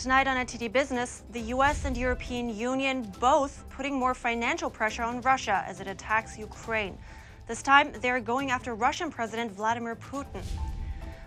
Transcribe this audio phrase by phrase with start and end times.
[0.00, 5.20] Tonight on NTD Business, the US and European Union both putting more financial pressure on
[5.20, 6.96] Russia as it attacks Ukraine.
[7.46, 10.42] This time, they're going after Russian President Vladimir Putin.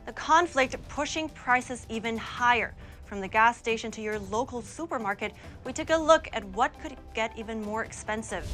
[0.07, 2.73] The conflict pushing prices even higher.
[3.05, 5.33] From the gas station to your local supermarket,
[5.65, 8.49] we took a look at what could get even more expensive.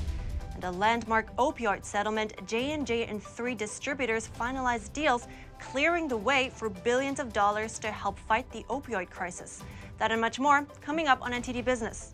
[0.53, 5.29] And a landmark opioid settlement, J&J and three distributors finalized deals
[5.61, 9.63] clearing the way for billions of dollars to help fight the opioid crisis.
[9.99, 12.13] That and much more coming up on NTD Business.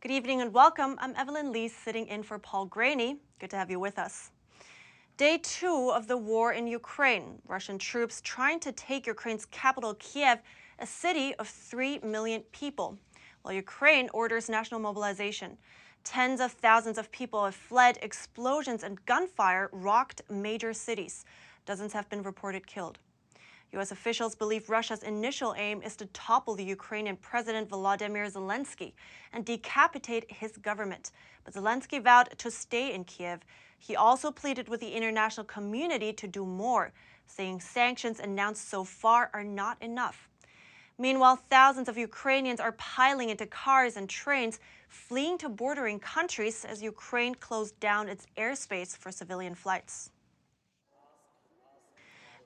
[0.00, 0.96] Good evening and welcome.
[0.98, 3.18] I'm Evelyn Lee sitting in for Paul Greaney.
[3.38, 4.30] Good to have you with us.
[5.18, 7.42] Day two of the war in Ukraine.
[7.46, 10.38] Russian troops trying to take Ukraine's capital, Kiev,
[10.78, 12.96] a city of 3 million people,
[13.42, 15.58] while Ukraine orders national mobilization.
[16.02, 17.98] Tens of thousands of people have fled.
[18.00, 21.26] Explosions and gunfire rocked major cities.
[21.66, 22.98] Dozens have been reported killed.
[23.72, 23.92] U.S.
[23.92, 28.92] officials believe Russia's initial aim is to topple the Ukrainian President Volodymyr Zelensky
[29.32, 31.12] and decapitate his government.
[31.44, 33.40] But Zelensky vowed to stay in Kiev.
[33.78, 36.92] He also pleaded with the international community to do more,
[37.26, 40.28] saying sanctions announced so far are not enough.
[40.98, 46.82] Meanwhile, thousands of Ukrainians are piling into cars and trains, fleeing to bordering countries as
[46.82, 50.10] Ukraine closed down its airspace for civilian flights.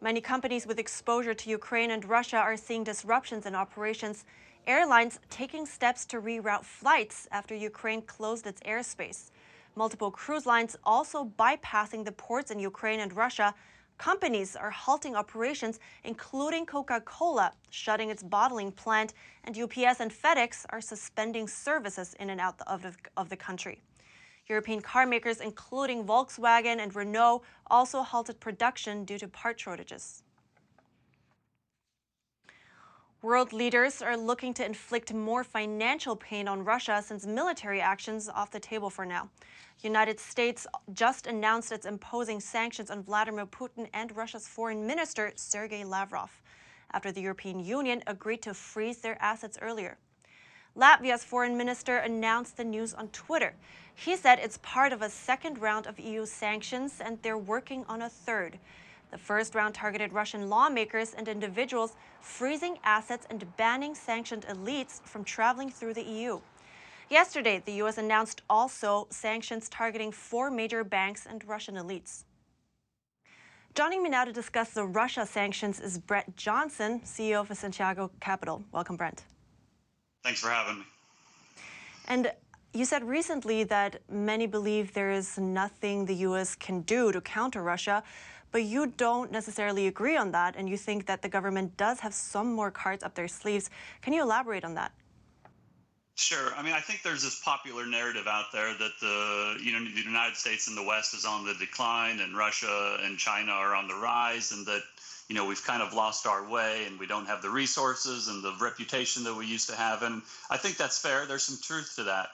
[0.04, 4.26] Many companies with exposure to Ukraine and Russia are seeing disruptions in operations.
[4.66, 9.30] Airlines taking steps to reroute flights after Ukraine closed its airspace.
[9.76, 13.54] Multiple cruise lines also bypassing the ports in Ukraine and Russia.
[13.96, 15.80] Companies are halting operations,
[16.10, 22.28] including Coca Cola, shutting its bottling plant, and UPS and FedEx are suspending services in
[22.28, 23.80] and out of the, of the country.
[24.48, 30.22] European car makers, including Volkswagen and Renault, also halted production due to part shortages.
[33.22, 38.50] World leaders are looking to inflict more financial pain on Russia since military actions off
[38.50, 39.30] the table for now.
[39.80, 45.84] United States just announced it's imposing sanctions on Vladimir Putin and Russia's foreign minister Sergei
[45.84, 46.42] Lavrov
[46.92, 49.96] after the European Union agreed to freeze their assets earlier.
[50.76, 53.54] Latvia's foreign minister announced the news on Twitter.
[53.94, 58.02] He said it's part of a second round of EU sanctions and they're working on
[58.02, 58.58] a third.
[59.12, 65.22] The first round targeted Russian lawmakers and individuals, freezing assets and banning sanctioned elites from
[65.22, 66.40] traveling through the EU.
[67.08, 67.98] Yesterday, the U.S.
[67.98, 72.24] announced also sanctions targeting four major banks and Russian elites.
[73.74, 78.64] Joining me now to discuss the Russia sanctions is Brent Johnson, CEO of Santiago Capital.
[78.72, 79.24] Welcome, Brent.
[80.24, 80.84] Thanks for having me.
[82.06, 82.32] And
[82.72, 86.54] you said recently that many believe there is nothing the U.S.
[86.54, 88.02] can do to counter Russia,
[88.50, 92.14] but you don't necessarily agree on that, and you think that the government does have
[92.14, 93.68] some more cards up their sleeves.
[94.00, 94.92] Can you elaborate on that?
[96.16, 96.54] Sure.
[96.56, 100.00] I mean, I think there's this popular narrative out there that the you know the
[100.00, 103.88] United States and the West is on the decline, and Russia and China are on
[103.88, 104.82] the rise, and that
[105.28, 108.42] you know we've kind of lost our way, and we don't have the resources and
[108.42, 110.02] the reputation that we used to have.
[110.02, 111.26] And I think that's fair.
[111.26, 112.28] There's some truth to that.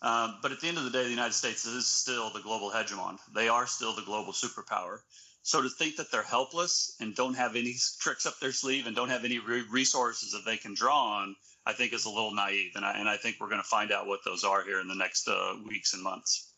[0.00, 2.70] Um, but at the end of the day, the United States is still the global
[2.70, 3.18] hegemon.
[3.34, 5.00] They are still the global superpower.
[5.42, 8.94] So to think that they're helpless and don't have any tricks up their sleeve and
[8.94, 11.34] don't have any re- resources that they can draw on,
[11.66, 12.72] I think is a little naive.
[12.76, 14.88] And I, and I think we're going to find out what those are here in
[14.88, 16.52] the next uh, weeks and months.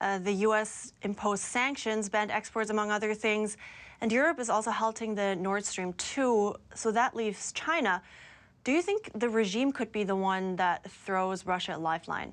[0.00, 0.92] Uh, the U.S.
[1.02, 3.58] imposed sanctions, banned exports, among other things,
[4.00, 6.54] and Europe is also halting the Nord Stream 2.
[6.74, 8.02] So that leaves China.
[8.64, 12.32] Do you think the regime could be the one that throws Russia a lifeline?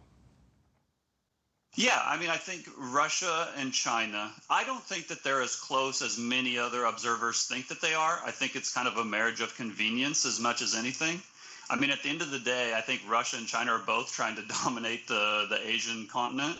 [1.76, 6.02] Yeah, I mean, I think Russia and China, I don't think that they're as close
[6.02, 8.20] as many other observers think that they are.
[8.26, 11.22] I think it's kind of a marriage of convenience as much as anything.
[11.70, 14.12] I mean, at the end of the day, I think Russia and China are both
[14.12, 16.58] trying to dominate the, the Asian continent.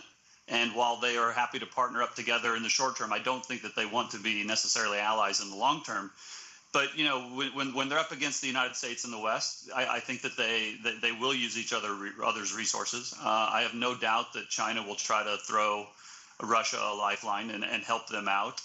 [0.50, 3.44] And while they are happy to partner up together in the short term, I don't
[3.44, 6.10] think that they want to be necessarily allies in the long term
[6.72, 7.20] but you know
[7.54, 10.36] when, when they're up against the United States and the West, I, I think that
[10.36, 13.14] they that they will use each other others' resources.
[13.18, 15.86] Uh, I have no doubt that China will try to throw
[16.42, 18.60] Russia a lifeline and, and help them out.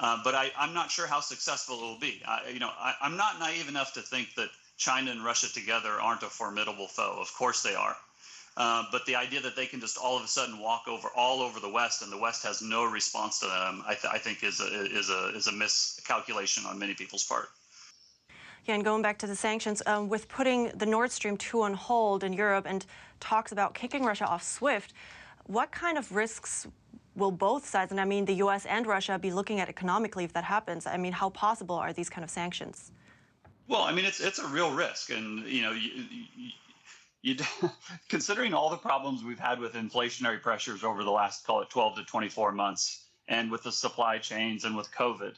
[0.00, 2.22] Uh, but I, am not sure how successful it will be.
[2.26, 4.48] I, you know, I, I'm not naive enough to think that
[4.78, 7.18] China and Russia together aren't a formidable foe.
[7.20, 7.96] Of course they are.
[8.56, 11.40] Uh, but the idea that they can just all of a sudden walk over all
[11.40, 14.44] over the West and the West has no response to them, I, th- I think
[14.44, 17.48] is a, is a is a miscalculation on many people's part.
[18.66, 21.74] Yeah, and going back to the sanctions, um, with putting the Nord Stream 2 on
[21.74, 22.86] hold in Europe and
[23.18, 24.92] talks about kicking Russia off SWIFT,
[25.46, 26.68] what kind of risks
[27.16, 28.64] will both sides, and I mean the U.S.
[28.66, 30.86] and Russia, be looking at economically if that happens?
[30.86, 32.92] I mean, how possible are these kind of sanctions?
[33.68, 36.50] Well, I mean, it's it's a real risk, and you know, you, you,
[37.22, 37.36] you
[38.08, 41.96] considering all the problems we've had with inflationary pressures over the last call it 12
[41.96, 45.34] to 24 months, and with the supply chains and with COVID,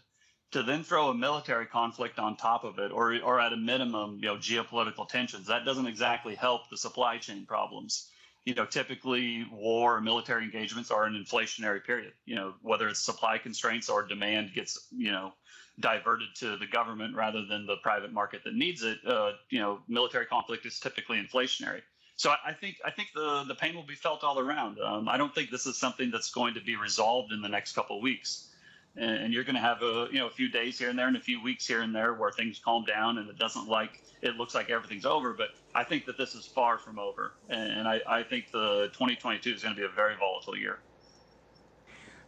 [0.53, 4.19] to then throw a military conflict on top of it, or or at a minimum,
[4.21, 8.11] you know, geopolitical tensions, that doesn't exactly help the supply chain problems
[8.45, 12.13] you know, typically war or military engagements are an inflationary period.
[12.27, 15.33] You know, whether it's supply constraints or demand gets, you know,
[15.81, 18.99] diverted to the government rather than the private market that needs it.
[19.06, 21.82] Uh, you know, military conflict is typically inflationary.
[22.17, 24.79] So I, think I think the the pain will be felt all around.
[24.79, 27.73] Um, I don't think this is something that's going to be resolved in the next
[27.73, 28.55] couple of weeks
[28.97, 31.17] and, you're going to have a you know a few days here and there and
[31.17, 34.37] a few weeks here and there where things calm down and it doesn't like it
[34.37, 38.00] looks like everything's over but i think that this is far from over and i,
[38.06, 40.79] I think the 2022 is going to be a very volatile year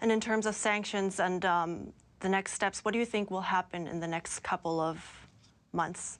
[0.00, 3.42] and in terms of sanctions and um, the next steps what do you think will
[3.42, 5.28] happen in the next couple of
[5.72, 6.18] months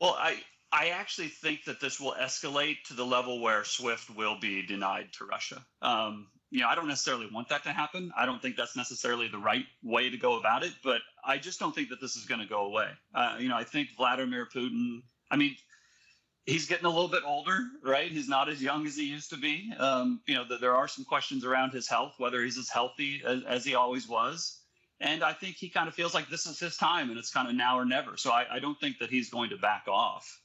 [0.00, 0.36] well i
[0.72, 5.12] I actually think that this will escalate to the level where SWIFT will be denied
[5.14, 5.64] to Russia.
[5.80, 8.12] Um, you know, I don't necessarily want that to happen.
[8.16, 11.58] I don't think that's necessarily the right way to go about it, but I just
[11.58, 12.88] don't think that this is going to go away.
[13.14, 15.56] Uh, you know, I think Vladimir Putin, I mean,
[16.46, 18.10] he's getting a little bit older, right?
[18.10, 19.72] He's not as young as he used to be.
[19.78, 23.22] Um, you know, the, there are some questions around his health, whether he's as healthy
[23.26, 24.60] as, as, he always was.
[25.00, 27.48] And I think he kind of feels like this is his time and it's kind
[27.48, 28.16] of now or never.
[28.16, 30.40] So I, I don't think that he's going to back off.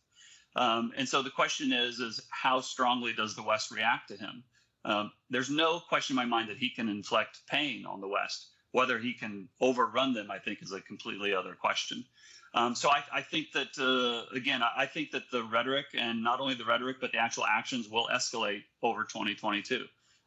[0.56, 4.44] Um, and so the question is, is how strongly does the West react to him?
[4.84, 8.48] Um, there's no question in my mind that he can inflict pain on the West.
[8.72, 12.04] Whether he can overrun them, I think, is a completely other question.
[12.54, 16.42] Um, so I, I, think that uh, again, I, think that the rhetoric and not
[16.42, 19.86] only the rhetoric but the actual actions will escalate over 2022.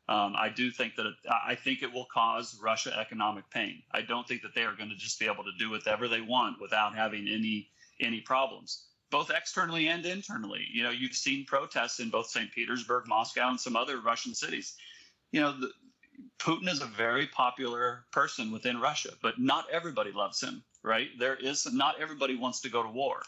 [0.09, 3.83] Um, I do think that it, I think it will cause Russia economic pain.
[3.93, 6.23] I don't think that they are going to just be able to do whatever they
[6.23, 7.69] want without having any
[8.01, 8.85] any problems
[9.15, 10.67] both externally and internally.
[10.73, 12.51] You know, you've seen protests in both St.
[12.51, 14.75] Petersburg, Moscow, and some other Russian cities.
[15.31, 15.71] You know, the,
[16.41, 21.09] Putin is a very popular person within Russia, but not everybody loves him, right?
[21.19, 23.23] There is not everybody wants to go to war.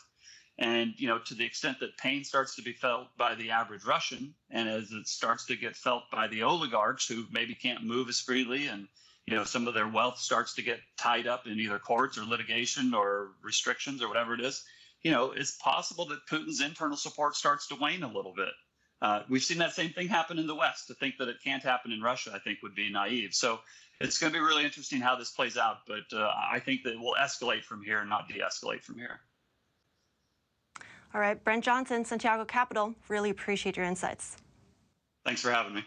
[0.58, 3.84] And, you know, to the extent that pain starts to be felt by the average
[3.84, 8.08] Russian, and as it starts to get felt by the oligarchs who maybe can't move
[8.08, 8.88] as freely and,
[9.26, 12.24] you know, some of their wealth starts to get tied up in either courts or
[12.24, 14.64] litigation or restrictions or whatever it is,
[15.02, 18.52] you know, it's possible that Putin's internal support starts to wane a little bit.
[19.02, 20.86] Uh, we've seen that same thing happen in the West.
[20.88, 23.34] To think that it can't happen in Russia, I think, would be naive.
[23.34, 23.60] So
[24.00, 25.78] it's going to be really interesting how this plays out.
[25.86, 28.96] But uh, I think that it will escalate from here and not de escalate from
[28.96, 29.20] here.
[31.14, 31.42] All right.
[31.42, 34.36] Brent Johnson, Santiago Capital, really appreciate your insights.
[35.24, 35.84] Thanks for having me.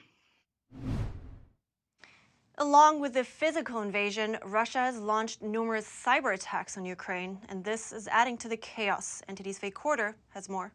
[2.58, 7.94] Along with the physical invasion, Russia has launched numerous cyber attacks on Ukraine, and this
[7.94, 9.22] is adding to the chaos.
[9.30, 10.74] NTD's Faye Quarter has more.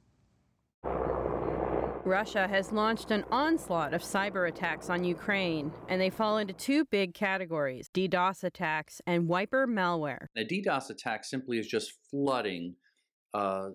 [2.07, 6.85] Russia has launched an onslaught of cyber attacks on Ukraine, and they fall into two
[6.87, 10.27] big categories DDoS attacks and wiper malware.
[10.37, 12.75] A DDoS attack simply is just flooding
[13.33, 13.71] uh, uh,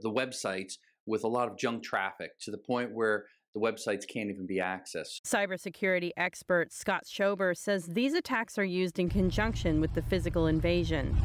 [0.00, 0.74] the websites
[1.06, 4.58] with a lot of junk traffic to the point where the websites can't even be
[4.58, 5.20] accessed.
[5.26, 11.16] Cybersecurity expert Scott Schober says these attacks are used in conjunction with the physical invasion.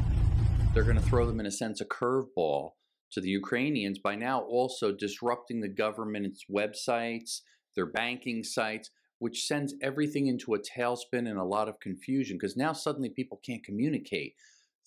[0.74, 2.72] They're going to throw them, in a sense, a curveball
[3.12, 7.40] to the Ukrainians by now also disrupting the government's websites,
[7.74, 12.56] their banking sites, which sends everything into a tailspin and a lot of confusion because
[12.56, 14.34] now suddenly people can't communicate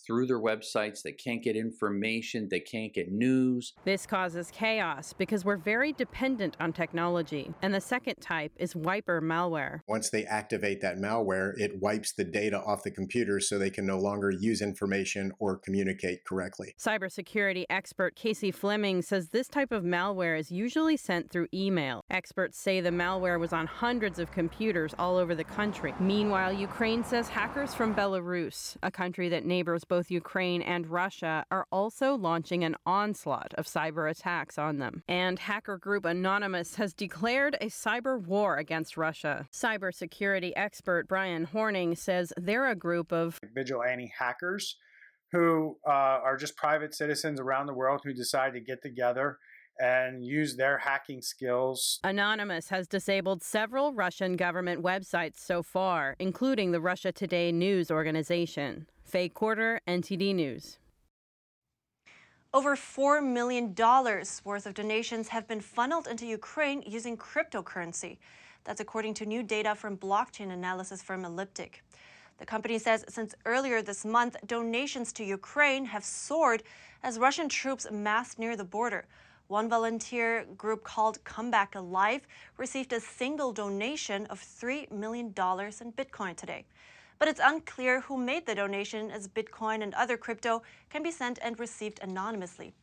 [0.05, 1.01] through their websites.
[1.01, 2.47] They can't get information.
[2.49, 3.73] They can't get news.
[3.85, 7.51] This causes chaos because we're very dependent on technology.
[7.61, 9.81] And the second type is wiper malware.
[9.87, 13.85] Once they activate that malware, it wipes the data off the computer so they can
[13.85, 16.75] no longer use information or communicate correctly.
[16.79, 22.03] Cybersecurity expert Casey Fleming says this type of malware is usually sent through email.
[22.09, 25.93] Experts say the malware was on hundreds of computers all over the country.
[25.99, 31.67] Meanwhile, Ukraine says hackers from Belarus, a country that neighbors both Ukraine and Russia are
[31.71, 35.03] also launching an onslaught of cyber attacks on them.
[35.07, 39.47] And hacker group Anonymous has declared a cyber war against Russia.
[39.53, 44.77] Cybersecurity expert Brian Horning says they're a group of vigilante hackers
[45.31, 49.37] who uh, are just private citizens around the world who decide to get together
[49.79, 51.99] and use their hacking skills.
[52.03, 58.87] Anonymous has disabled several Russian government websites so far, including the Russia Today news organization.
[59.13, 60.79] Faye Quarter, NTD News.
[62.51, 63.75] Over $4 million
[64.43, 68.17] worth of donations have been funneled into Ukraine using cryptocurrency.
[68.63, 71.83] That's according to new data from blockchain analysis firm Elliptic.
[72.39, 76.63] The company says since earlier this month, donations to Ukraine have soared
[77.03, 79.05] as Russian troops massed near the border.
[79.47, 82.25] One volunteer group called Comeback Alive
[82.57, 86.65] received a single donation of $3 million in Bitcoin today
[87.23, 91.39] but it's unclear who made the donation as Bitcoin and other crypto can be sent
[91.41, 92.73] and received anonymously.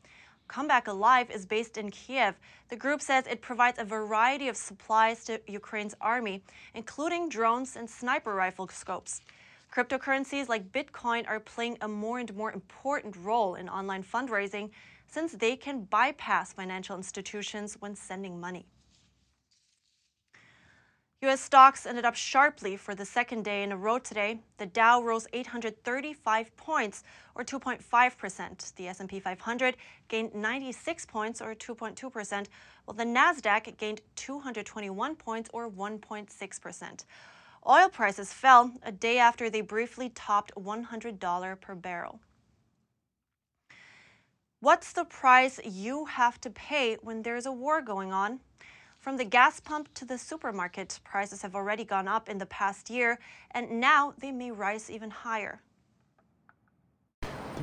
[0.48, 2.36] Comeback Alive is based in Kiev.
[2.70, 6.42] The group says it provides a variety of supplies to Ukraine's army,
[6.72, 9.20] including drones and sniper rifle scopes.
[9.70, 14.70] Cryptocurrencies like Bitcoin are playing a more and more important role in online fundraising
[15.06, 18.64] since they can bypass financial institutions when sending money.
[21.22, 21.42] U.S.
[21.42, 24.40] stocks ended up sharply for the second day in a row today.
[24.56, 28.74] The Dow rose 835 points, or 2.5%.
[28.76, 29.76] The S&P 500
[30.08, 32.46] gained 96 points, or 2.2%,
[32.86, 37.04] while the Nasdaq gained 221 points, or 1.6%.
[37.68, 42.20] Oil prices fell a day after they briefly topped $100 per barrel.
[44.60, 48.40] What's the price you have to pay when there's a war going on?
[49.00, 52.90] From the gas pump to the supermarket, prices have already gone up in the past
[52.90, 53.18] year,
[53.52, 55.62] and now they may rise even higher.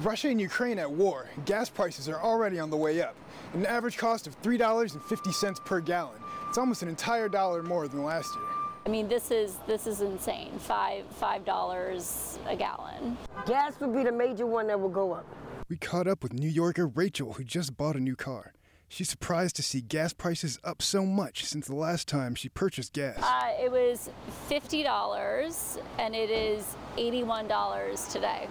[0.01, 3.15] Russia and Ukraine at war, gas prices are already on the way up.
[3.53, 6.19] An average cost of $3.50 per gallon.
[6.49, 8.43] It's almost an entire dollar more than last year.
[8.87, 10.57] I mean, this is this is insane.
[10.59, 13.17] Five five dollars a gallon.
[13.45, 15.25] Gas would be the major one that would go up.
[15.67, 18.53] We caught up with New Yorker Rachel, who just bought a new car.
[18.89, 22.93] She's surprised to see gas prices up so much since the last time she purchased
[22.93, 23.21] gas.
[23.21, 24.09] Uh, it was
[24.49, 28.47] $50 and it is $81 today.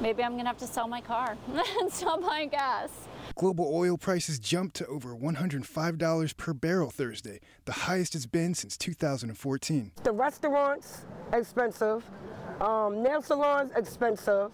[0.00, 1.36] Maybe I'm going to have to sell my car
[1.80, 2.90] and stop buying gas.
[3.36, 8.76] Global oil prices jumped to over $105 per barrel Thursday, the highest it's been since
[8.76, 9.92] 2014.
[10.02, 12.04] The restaurants, expensive.
[12.60, 14.52] Um, nail salons, expensive.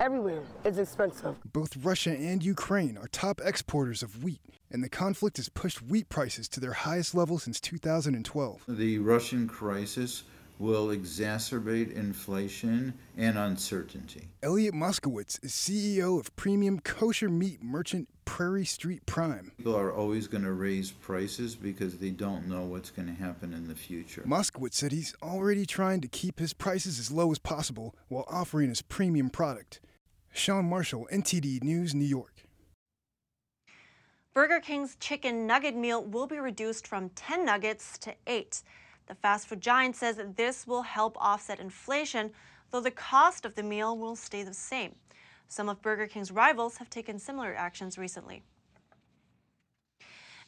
[0.00, 1.34] Everywhere is expensive.
[1.52, 4.40] Both Russia and Ukraine are top exporters of wheat,
[4.70, 8.62] and the conflict has pushed wheat prices to their highest level since 2012.
[8.68, 10.22] The Russian crisis
[10.58, 14.28] will exacerbate inflation and uncertainty.
[14.42, 19.52] Elliot Moskowitz is CEO of premium kosher meat merchant Prairie Street Prime.
[19.56, 23.52] People are always going to raise prices because they don't know what's going to happen
[23.54, 24.22] in the future.
[24.26, 28.68] Moskowitz said he's already trying to keep his prices as low as possible while offering
[28.68, 29.80] his premium product.
[30.32, 32.44] Sean Marshall, NTD News, New York.
[34.34, 38.62] Burger King's chicken nugget meal will be reduced from 10 nuggets to 8.
[39.08, 42.30] The fast food giant says this will help offset inflation,
[42.70, 44.94] though the cost of the meal will stay the same.
[45.48, 48.42] Some of Burger King's rivals have taken similar actions recently.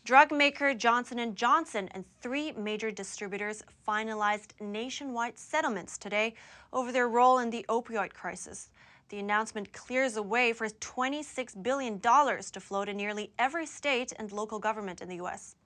[0.05, 6.35] Drug maker Johnson & Johnson and three major distributors finalized nationwide settlements today
[6.73, 8.71] over their role in the opioid crisis.
[9.09, 14.31] The announcement clears the way for $26 billion to flow to nearly every state and
[14.33, 15.57] local government in the U.S.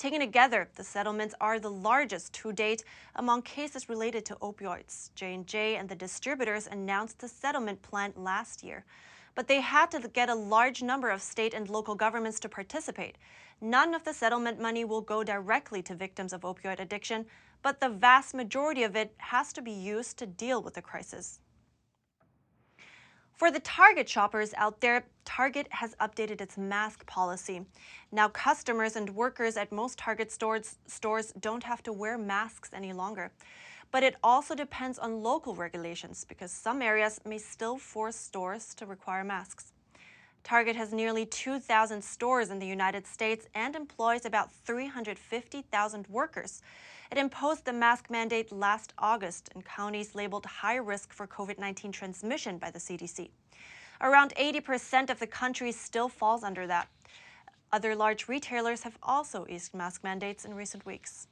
[0.00, 2.84] Taken together, the settlements are the largest to date
[3.16, 5.10] among cases related to opioids.
[5.14, 8.86] J&J and the distributors announced the settlement plan last year,
[9.34, 13.18] but they had to get a large number of state and local governments to participate.
[13.60, 17.26] None of the settlement money will go directly to victims of opioid addiction,
[17.60, 21.40] but the vast majority of it has to be used to deal with the crisis.
[23.40, 27.64] For the Target shoppers out there, Target has updated its mask policy.
[28.12, 32.92] Now, customers and workers at most Target stores, stores don't have to wear masks any
[32.92, 33.32] longer.
[33.92, 38.84] But it also depends on local regulations because some areas may still force stores to
[38.84, 39.72] require masks.
[40.42, 46.62] Target has nearly 2,000 stores in the United States and employs about 350,000 workers.
[47.12, 51.92] It imposed the mask mandate last August in counties labeled high risk for COVID 19
[51.92, 53.30] transmission by the CDC.
[54.00, 56.88] Around 80% of the country still falls under that.
[57.72, 61.28] Other large retailers have also eased mask mandates in recent weeks.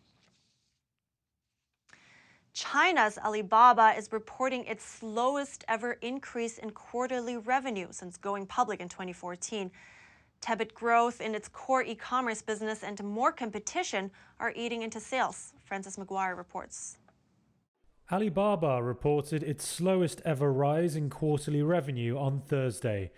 [2.58, 8.88] China's Alibaba is reporting its slowest ever increase in quarterly revenue since going public in
[8.88, 9.70] 2014.
[10.40, 14.10] Tepid growth in its core e commerce business and more competition
[14.40, 15.52] are eating into sales.
[15.66, 16.98] Francis McGuire reports.
[18.10, 23.12] Alibaba reported its slowest ever rise in quarterly revenue on Thursday.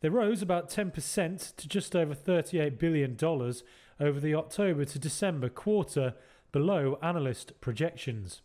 [0.00, 3.18] They rose about 10% to just over $38 billion
[4.00, 6.14] over the October to December quarter,
[6.50, 8.40] below analyst projections.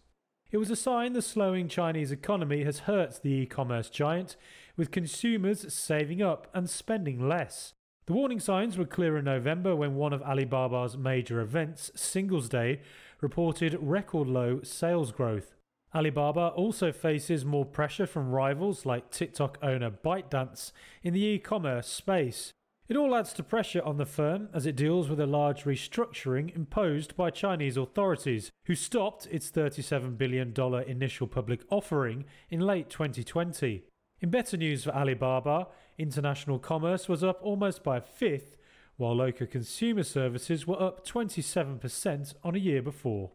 [0.51, 4.35] It was a sign the slowing Chinese economy has hurt the e commerce giant,
[4.75, 7.73] with consumers saving up and spending less.
[8.05, 12.81] The warning signs were clear in November when one of Alibaba's major events, Singles Day,
[13.21, 15.55] reported record low sales growth.
[15.95, 21.87] Alibaba also faces more pressure from rivals like TikTok owner ByteDance in the e commerce
[21.87, 22.51] space.
[22.91, 26.53] It all adds to pressure on the firm as it deals with a large restructuring
[26.53, 30.53] imposed by Chinese authorities, who stopped its $37 billion
[30.85, 33.85] initial public offering in late 2020.
[34.19, 38.57] In better news for Alibaba, international commerce was up almost by a fifth,
[38.97, 43.31] while local consumer services were up 27% on a year before.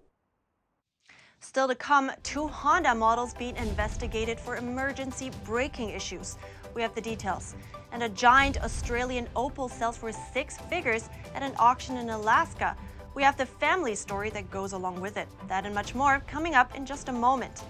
[1.40, 6.36] Still to come, two Honda models being investigated for emergency braking issues.
[6.76, 7.54] We have the details.
[7.90, 12.76] And a giant Australian opal sells for six figures at an auction in Alaska.
[13.14, 15.26] We have the family story that goes along with it.
[15.48, 17.64] That and much more coming up in just a moment.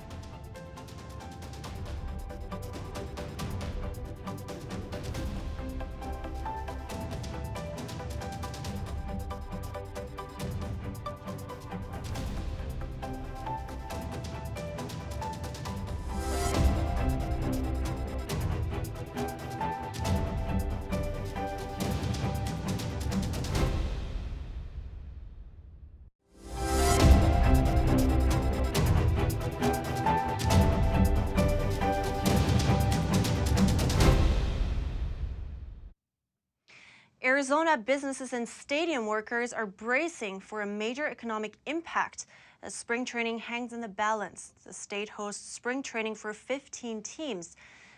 [37.46, 42.26] Arizona businesses and stadium workers are bracing for a major economic impact
[42.64, 44.52] as spring training hangs in the balance.
[44.64, 47.54] The state hosts spring training for 15 teams.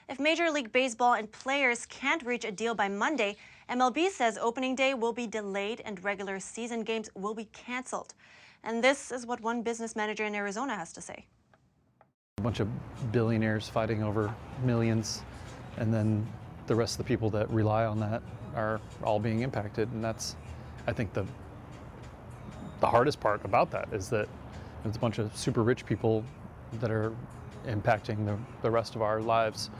[0.07, 3.37] If Major League Baseball and players can't reach a deal by Monday,
[3.71, 8.13] MLB says opening day will be delayed and regular season games will be canceled.
[8.65, 11.25] And this is what one business manager in Arizona has to say.
[12.37, 12.69] A bunch of
[13.13, 14.31] billionaires fighting over
[14.63, 15.23] millions,
[15.79, 16.27] and then
[16.67, 18.23] the rest of the people that rely on that
[18.59, 20.37] are all being impacted, and that's,
[20.87, 21.25] I think, the
[22.81, 24.29] the hardest part about that is that
[24.85, 26.25] it's a bunch of super rich people
[26.75, 27.13] that are
[27.67, 29.71] impacting the, the rest of our lives.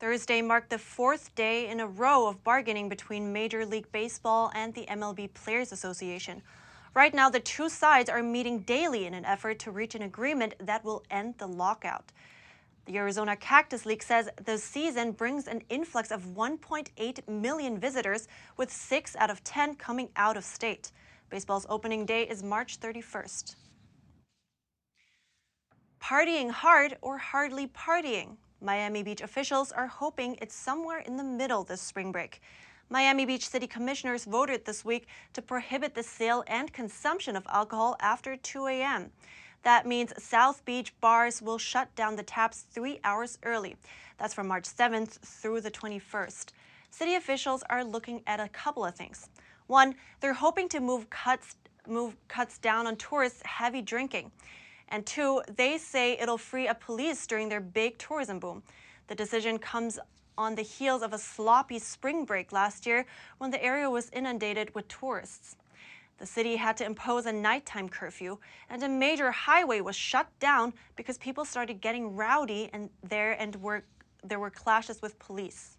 [0.00, 4.74] Thursday marked the fourth day in a row of bargaining between Major League Baseball and
[4.74, 6.42] the MLB Players Association.
[6.94, 10.54] Right now, the two sides are meeting daily in an effort to reach an agreement
[10.58, 12.10] that will end the lockout.
[12.86, 18.72] The Arizona Cactus League says the season brings an influx of 1.8 million visitors, with
[18.72, 20.90] six out of 10 coming out of state.
[21.30, 23.54] Baseball's opening day is March 31st.
[26.02, 28.36] Partying hard or hardly partying?
[28.60, 32.40] Miami Beach officials are hoping it's somewhere in the middle this spring break.
[32.90, 37.96] Miami Beach City Commissioners voted this week to prohibit the sale and consumption of alcohol
[38.00, 39.12] after 2 a.m.
[39.62, 43.76] That means South Beach bars will shut down the taps three hours early.
[44.18, 46.50] That's from March 7th through the 21st.
[46.90, 49.28] City officials are looking at a couple of things.
[49.68, 51.56] One, they're hoping to move cuts
[51.88, 54.30] move cuts down on tourists' heavy drinking.
[54.88, 58.62] And two, they say it'll free up police during their big tourism boom.
[59.08, 59.98] The decision comes
[60.38, 63.04] on the heels of a sloppy spring break last year
[63.38, 65.56] when the area was inundated with tourists.
[66.18, 68.38] The city had to impose a nighttime curfew,
[68.70, 73.56] and a major highway was shut down because people started getting rowdy and there and
[73.56, 73.84] were,
[74.22, 75.78] there were clashes with police.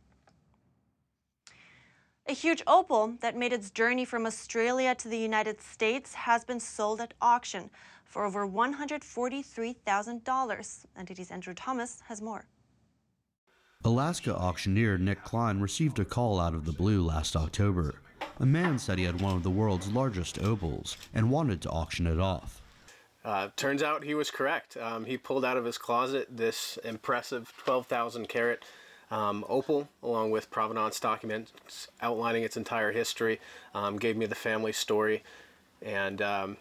[2.27, 6.59] A huge opal that made its journey from Australia to the United States has been
[6.59, 7.69] sold at auction
[8.05, 10.85] for over $143,000.
[10.97, 12.45] NTD's Andrew Thomas has more.
[13.83, 17.95] Alaska auctioneer Nick Klein received a call out of the blue last October.
[18.39, 22.07] A man said he had one of the world's largest opals and wanted to auction
[22.07, 22.61] it off.
[23.23, 24.75] Uh, turns out he was correct.
[24.75, 28.63] Um, he pulled out of his closet this impressive 12,000 carat
[29.11, 33.39] um, opal, along with provenance documents outlining its entire history,
[33.73, 35.23] um, gave me the family story,
[35.81, 36.57] and um,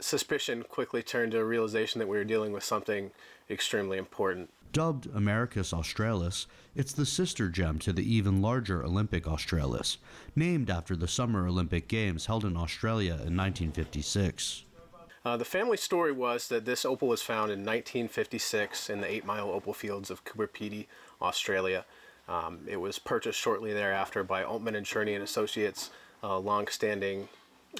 [0.00, 3.10] suspicion quickly turned to a realization that we were dealing with something
[3.50, 4.50] extremely important.
[4.72, 9.98] Dubbed Americus Australis, it's the sister gem to the even larger Olympic Australis,
[10.36, 14.64] named after the Summer Olympic Games held in Australia in 1956.
[15.24, 19.24] Uh, the family story was that this opal was found in 1956 in the Eight
[19.24, 20.86] Mile Opal Fields of Coober Pedy,
[21.20, 21.84] Australia.
[22.28, 25.90] Um, it was purchased shortly thereafter by Altmann and Cherny and Associates,
[26.22, 27.28] a long-standing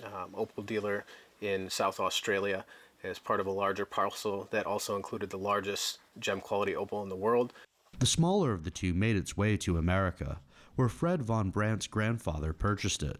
[0.04, 1.04] um, opal dealer
[1.40, 2.64] in South Australia
[3.04, 7.08] as part of a larger parcel that also included the largest gem quality opal in
[7.08, 7.52] the world.
[7.98, 10.40] The smaller of the two made its way to America,
[10.76, 13.18] where Fred von Brandt's grandfather purchased it.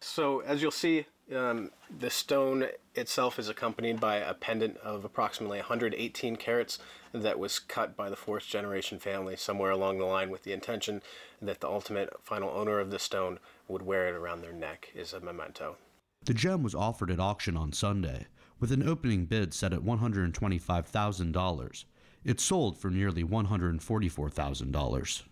[0.00, 5.58] So, as you'll see Um, the stone itself is accompanied by a pendant of approximately
[5.58, 6.78] 118 carats
[7.12, 11.00] that was cut by the fourth generation family somewhere along the line with the intention
[11.40, 15.14] that the ultimate final owner of the stone would wear it around their neck as
[15.14, 15.78] a memento.
[16.24, 18.26] The gem was offered at auction on Sunday,
[18.60, 21.84] with an opening bid set at $125,000.
[22.24, 25.22] It sold for nearly $144,000.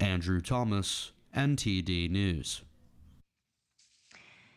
[0.00, 2.62] Andrew Thomas, NTD News.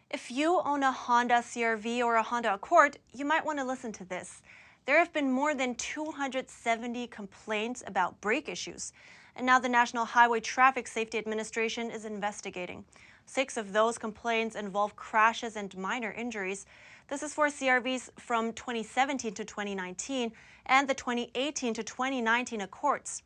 [0.10, 3.92] If you own a Honda CRV or a Honda Accord, you might want to listen
[3.94, 4.42] to this.
[4.86, 8.94] There have been more than 270 complaints about brake issues,
[9.36, 12.86] and now the National Highway Traffic Safety Administration is investigating.
[13.26, 16.66] Six of those complaints involve crashes and minor injuries.
[17.10, 20.32] This is for CRVs from 2017 to 2019
[20.66, 23.24] and the 2018 to 2019 Accords.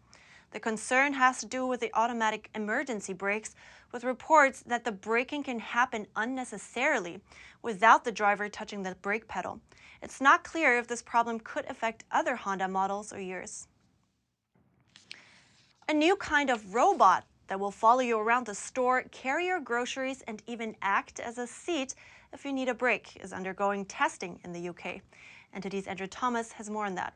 [0.52, 3.56] The concern has to do with the automatic emergency brakes,
[3.92, 7.20] with reports that the braking can happen unnecessarily
[7.62, 9.60] without the driver touching the brake pedal.
[10.02, 13.68] It's not clear if this problem could affect other Honda models or years.
[15.88, 20.24] A new kind of robot that will follow you around the store, carry your groceries,
[20.28, 21.94] and even act as a seat
[22.36, 25.00] if you need a break is undergoing testing in the UK.
[25.56, 27.16] NTD's Andrew Thomas has more on that.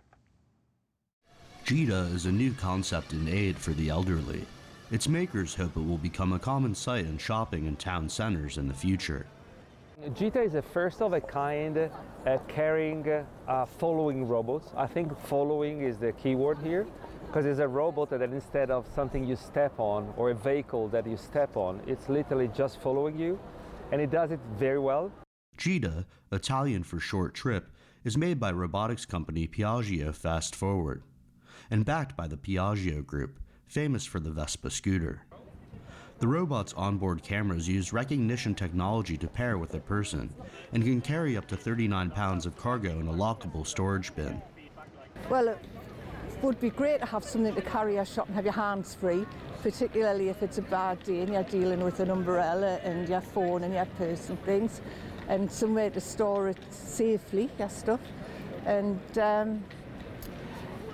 [1.66, 4.46] Gita is a new concept in aid for the elderly.
[4.92, 8.70] Its makers hope it will become a common sight in shopping and town centers in
[8.70, 9.26] the future.
[10.16, 11.78] Gita is a first of a kind
[12.26, 13.06] uh, carrying
[13.50, 14.64] uh, following robot.
[14.78, 16.88] I think following is the key word here
[17.28, 21.06] because it's a robot that instead of something you step on or a vehicle that
[21.06, 23.38] you step on, it's literally just following you
[23.92, 25.12] and it does it very well.
[25.58, 27.72] Gita, Italian for short trip,
[28.04, 31.04] is made by robotics company Piaggio Fast Forward
[31.70, 35.24] and backed by the Piaggio Group, famous for the Vespa scooter.
[36.20, 40.34] The robot's onboard cameras use recognition technology to pair with a person
[40.74, 44.42] and can carry up to 39 pounds of cargo in a lockable storage bin.
[45.30, 45.60] Well, it
[46.42, 49.26] would be great to have something to carry your shop and have your hands free,
[49.62, 53.64] particularly if it's a bad day and you're dealing with an umbrella and your phone
[53.64, 54.82] and your purse and things,
[55.28, 58.00] and somewhere to store it safely, your stuff.
[58.66, 59.64] And um,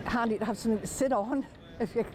[0.06, 1.46] handy to have something to sit on
[1.80, 2.06] if you,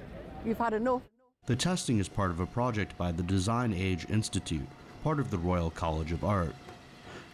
[0.44, 1.02] you've had enough.
[1.46, 4.68] The testing is part of a project by the Design Age Institute,
[5.02, 6.54] part of the Royal College of Art.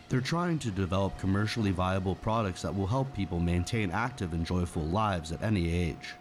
[0.09, 4.85] They're trying to develop commercially viable products that will help people maintain active and joyful
[4.85, 6.15] lives at any age.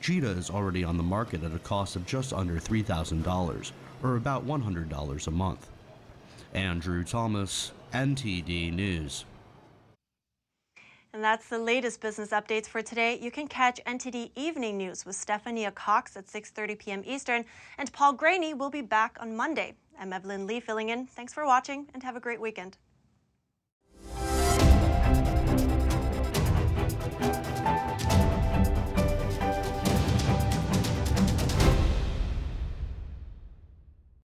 [0.00, 4.46] Gita is already on the market at a cost of just under $3,000, or about
[4.46, 5.68] $100 a month.
[6.54, 9.26] Andrew Thomas, NTD News.
[11.12, 13.18] And that's the latest business updates for today.
[13.20, 17.02] You can catch NTD Evening News with Stephania Cox at 6:30 p.m.
[17.04, 17.44] Eastern,
[17.76, 19.74] and Paul Greaney will be back on Monday.
[19.98, 21.06] I'm Evelyn Lee filling in.
[21.06, 22.78] Thanks for watching and have a great weekend.